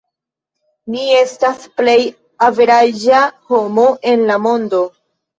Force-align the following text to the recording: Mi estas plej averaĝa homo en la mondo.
Mi 0.93 1.01
estas 1.17 1.67
plej 1.81 1.97
averaĝa 2.47 3.19
homo 3.53 3.85
en 4.13 4.25
la 4.31 4.39
mondo. 4.47 4.81